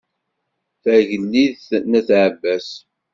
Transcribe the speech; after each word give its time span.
Tagliḍt 0.83 1.67
n 1.89 1.91
at 1.99 2.09
ɛebbas. 2.21 2.69